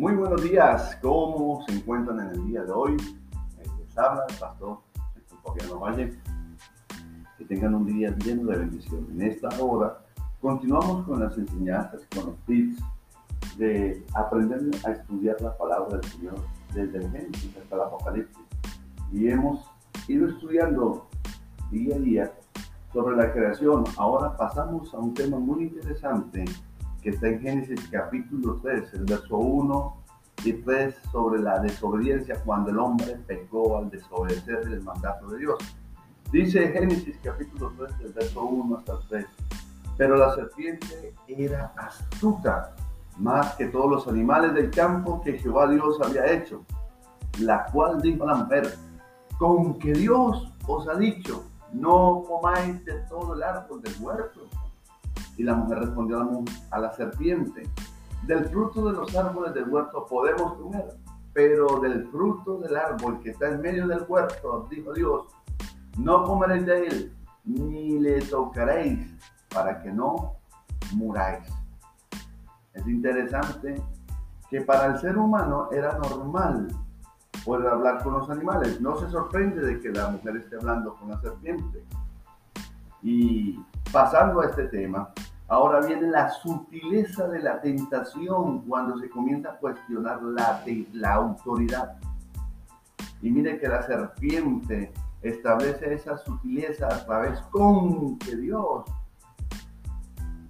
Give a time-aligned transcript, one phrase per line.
[0.00, 2.96] Muy buenos días, ¿cómo se encuentran en el día de hoy?
[3.58, 4.78] Les habla el pastor
[5.44, 6.18] Fabiano Valle.
[7.36, 9.06] Que tengan un día lleno de bendición.
[9.10, 9.98] En esta hora
[10.40, 12.82] continuamos con las enseñanzas, con los tips
[13.58, 16.36] de aprender a estudiar la palabra del Señor
[16.72, 18.44] desde el Génesis hasta el Apocalipsis.
[19.12, 19.70] Y hemos
[20.08, 21.08] ido estudiando
[21.70, 22.32] día a día
[22.94, 23.84] sobre la creación.
[23.98, 26.46] Ahora pasamos a un tema muy interesante
[27.02, 29.96] que está en Génesis capítulo 3, el verso 1
[30.44, 35.58] y 3 sobre la desobediencia cuando el hombre pecó al desobedecer el mandato de Dios.
[36.30, 39.26] Dice Génesis capítulo 3, el verso 1 hasta el 3.
[39.96, 42.74] Pero la serpiente era astuta
[43.18, 46.64] más que todos los animales del campo que Jehová Dios había hecho,
[47.40, 48.74] la cual dijo a la mujer,
[49.38, 54.48] con que Dios os ha dicho, no comáis de todo el árbol del huerto.
[55.40, 57.62] Y la mujer respondió a la serpiente,
[58.24, 60.98] del fruto de los árboles del huerto podemos comer,
[61.32, 65.28] pero del fruto del árbol que está en medio del huerto, dijo Dios,
[65.96, 69.16] no comeréis de él, ni le tocaréis,
[69.48, 70.34] para que no
[70.92, 71.48] muráis.
[72.74, 73.82] Es interesante
[74.50, 76.68] que para el ser humano era normal
[77.46, 78.78] poder hablar con los animales.
[78.78, 81.82] No se sorprende de que la mujer esté hablando con la serpiente.
[83.02, 83.58] Y
[83.90, 85.10] pasando a este tema,
[85.50, 91.98] ahora viene la sutileza de la tentación cuando se comienza a cuestionar la, la autoridad.
[93.20, 94.90] Y mire que la serpiente
[95.20, 98.84] establece esa sutileza a través con que Dios.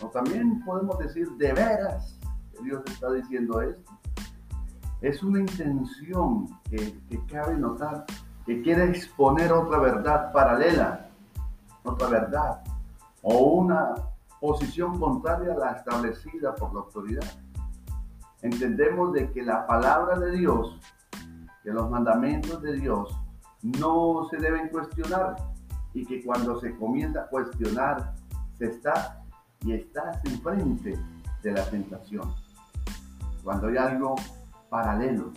[0.00, 2.18] O también podemos decir de veras
[2.52, 3.94] que Dios está diciendo esto
[5.04, 6.98] es una intención que,
[7.30, 8.06] cabe notar,
[8.46, 11.08] que quiere exponer otra verdad paralela,
[11.82, 12.62] otra verdad,
[13.20, 13.94] o una
[14.44, 17.24] posición contraria a la establecida por la autoridad.
[18.42, 20.78] Entendemos de que la palabra de Dios,
[21.62, 23.18] que los mandamientos de Dios
[23.62, 25.36] no se deben cuestionar
[25.94, 28.12] y que cuando se comienza a cuestionar,
[28.58, 29.24] se está
[29.62, 30.94] y estás enfrente
[31.42, 32.30] de la tentación.
[33.42, 34.14] Cuando hay algo
[34.68, 35.32] paralelo.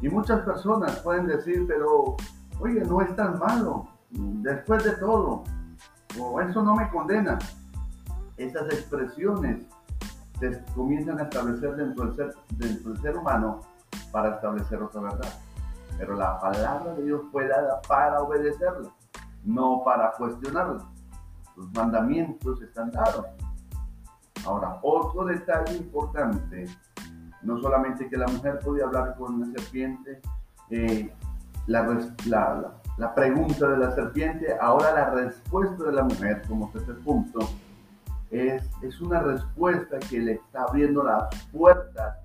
[0.00, 2.16] Y muchas personas pueden decir, pero,
[2.60, 5.42] oye, no es tan malo, después de todo,
[6.20, 7.36] o eso no me condena.
[8.36, 9.66] Esas expresiones
[10.40, 13.60] se comienzan a establecer dentro del, ser, del ser humano
[14.10, 15.34] para establecer otra verdad.
[15.98, 18.90] Pero la palabra de Dios fue dada para obedecerla,
[19.44, 20.84] no para cuestionarla.
[21.56, 23.26] Los mandamientos están dados.
[24.44, 26.66] Ahora, otro detalle importante
[27.44, 30.20] no solamente que la mujer podía hablar con una serpiente,
[30.70, 31.12] eh,
[31.66, 31.86] la,
[32.96, 37.40] la, pregunta de la serpiente, ahora la respuesta de la mujer, como tercer punto,
[38.30, 42.18] es, es una respuesta que le está abriendo las puertas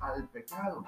[0.00, 0.84] al pecado.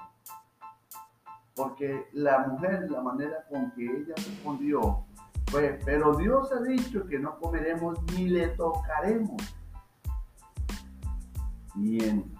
[1.55, 5.05] Porque la mujer, la manera con que ella respondió
[5.47, 9.41] fue, pero Dios ha dicho que no comeremos ni le tocaremos.
[11.75, 12.37] Y en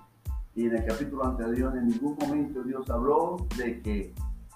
[0.57, 4.15] y en el capítulo anterior en ningún momento Dios habló de que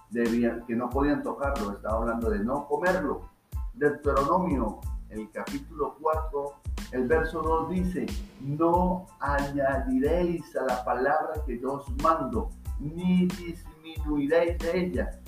[0.10, 3.30] debían, que no podían tocarlo, estaba hablando de no comerlo.
[3.76, 4.80] Deuteronomio,
[5.10, 6.54] el capítulo 4,
[6.91, 8.06] el verso 2 dice,
[8.41, 15.19] no añadiréis a la palabra que yo os mando, ni disminuiréis de ella,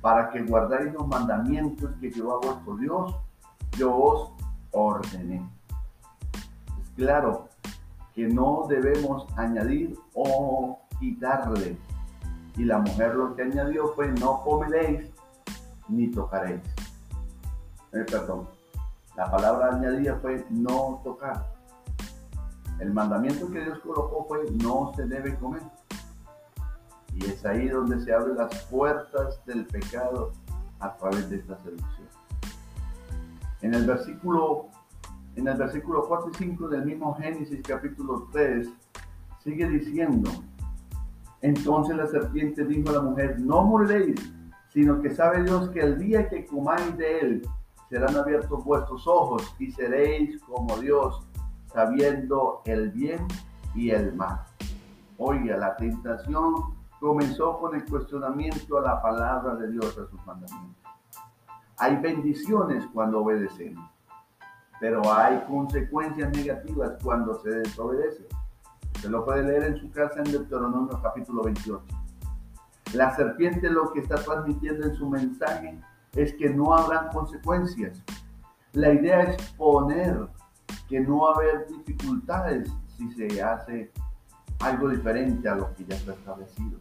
[0.00, 3.14] para que guardáis los mandamientos que yo a vuestro Dios,
[3.78, 4.32] yo os
[4.72, 5.48] ordené.
[6.82, 7.48] Es claro,
[8.14, 11.76] que no debemos añadir o quitarle.
[12.56, 15.10] Y la mujer lo que añadió fue, no comeréis
[15.88, 16.60] ni tocaréis.
[17.92, 18.48] Eh, perdón,
[19.16, 21.52] la palabra añadida fue no tocar.
[22.78, 25.62] El mandamiento que Dios colocó fue no se debe comer.
[27.14, 30.32] Y es ahí donde se abren las puertas del pecado
[30.80, 32.08] a través de esta seducción.
[33.60, 34.70] En el versículo
[35.36, 38.68] en el versículo 4 y 5 del mismo Génesis capítulo 3,
[39.42, 40.30] sigue diciendo,
[41.40, 44.20] entonces la serpiente dijo a la mujer, no moriréis,
[44.68, 47.48] sino que sabe Dios que el día que comáis de él,
[47.92, 51.28] serán abiertos vuestros ojos y seréis como Dios,
[51.74, 53.28] sabiendo el bien
[53.74, 54.40] y el mal.
[55.18, 56.54] Oiga, la tentación
[56.98, 60.82] comenzó con el cuestionamiento a la palabra de Dios, a sus mandamientos.
[61.76, 63.86] Hay bendiciones cuando obedecemos
[64.80, 68.26] pero hay consecuencias negativas cuando se desobedece.
[69.00, 71.84] Se lo puede leer en su casa en Deuteronomio capítulo 28.
[72.94, 75.78] La serpiente lo que está transmitiendo en su mensaje
[76.14, 78.00] es que no habrán consecuencias.
[78.72, 80.28] La idea es poner
[80.88, 83.90] que no va haber dificultades si se hace
[84.60, 86.78] algo diferente a lo que ya está establecido.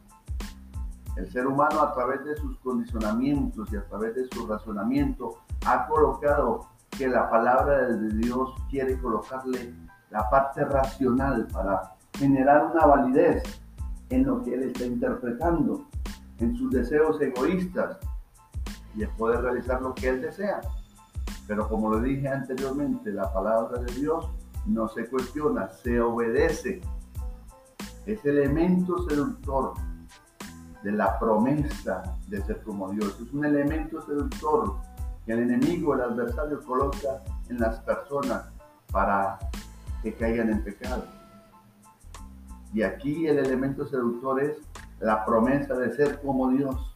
[1.15, 5.87] El ser humano a través de sus condicionamientos y a través de su razonamiento ha
[5.87, 9.73] colocado que la palabra de Dios quiere colocarle
[10.09, 13.43] la parte racional para generar una validez
[14.09, 15.85] en lo que él está interpretando,
[16.39, 17.97] en sus deseos egoístas
[18.95, 20.61] y el poder realizar lo que él desea.
[21.47, 24.29] Pero como lo dije anteriormente, la palabra de Dios
[24.65, 26.81] no se cuestiona, se obedece.
[28.05, 29.73] Es elemento seductor
[30.83, 33.19] de la promesa de ser como Dios.
[33.19, 34.77] Es un elemento seductor
[35.25, 38.45] que el enemigo, el adversario coloca en las personas
[38.91, 39.37] para
[40.01, 41.03] que caigan en pecado.
[42.73, 44.57] Y aquí el elemento seductor es
[44.99, 46.90] la promesa de ser como Dios.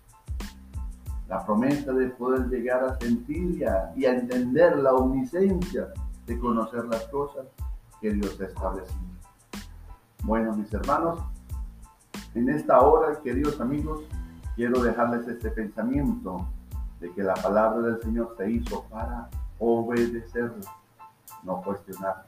[1.27, 5.87] La promesa de poder llegar a sentir y a, entender la omnisciencia
[6.25, 7.45] de conocer las cosas
[7.99, 8.99] que Dios ha establecido.
[10.23, 11.19] Bueno, mis hermanos,
[12.35, 14.03] en esta hora, queridos amigos,
[14.55, 16.47] quiero dejarles este pensamiento
[16.99, 19.29] de que la palabra del Señor se hizo para
[19.59, 20.71] obedecerla,
[21.43, 22.25] no cuestionarla.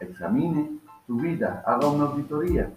[0.00, 2.70] Examine tu vida, haga una auditoría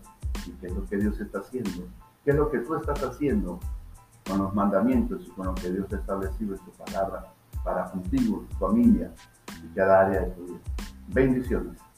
[0.45, 1.87] y qué es lo que Dios está haciendo,
[2.23, 3.59] qué es lo que tú estás haciendo
[4.27, 7.33] con los mandamientos y con lo que Dios ha establecido en su palabra
[7.63, 9.11] para contigo, tu familia
[9.63, 10.59] y cada área de tu vida.
[11.07, 11.90] Bendiciones.